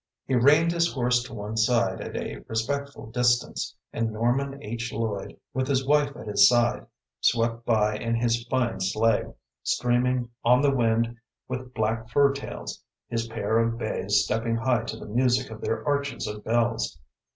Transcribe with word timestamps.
He 0.25 0.33
reined 0.33 0.71
his 0.71 0.91
horse 0.91 1.21
to 1.25 1.33
one 1.35 1.57
side 1.57 2.01
at 2.01 2.15
a 2.17 2.37
respectful 2.47 3.11
distance, 3.11 3.75
and 3.93 4.11
Norman 4.11 4.57
H. 4.63 4.91
Lloyd, 4.91 5.37
with 5.53 5.67
his 5.67 5.85
wife 5.85 6.15
at 6.15 6.25
his 6.25 6.49
side, 6.49 6.87
swept 7.19 7.65
by 7.67 7.97
in 7.97 8.15
his 8.15 8.43
fine 8.49 8.79
sleigh, 8.79 9.31
streaming 9.61 10.29
on 10.43 10.61
the 10.63 10.73
wind 10.73 11.17
with 11.47 11.75
black 11.75 12.09
fur 12.09 12.33
tails, 12.33 12.81
his 13.09 13.27
pair 13.27 13.59
of 13.59 13.77
bays 13.77 14.23
stepping 14.23 14.55
high 14.55 14.85
to 14.85 14.97
the 14.97 15.05
music 15.05 15.51
of 15.51 15.61
their 15.61 15.87
arches 15.87 16.25
of 16.25 16.43
bells. 16.43 16.99